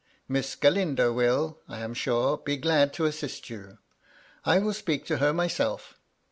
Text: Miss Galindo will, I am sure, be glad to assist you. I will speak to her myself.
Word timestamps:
Miss 0.27 0.55
Galindo 0.55 1.13
will, 1.13 1.59
I 1.69 1.81
am 1.81 1.93
sure, 1.93 2.35
be 2.39 2.57
glad 2.57 2.91
to 2.93 3.05
assist 3.05 3.51
you. 3.51 3.77
I 4.43 4.57
will 4.57 4.73
speak 4.73 5.05
to 5.05 5.17
her 5.17 5.31
myself. 5.31 5.99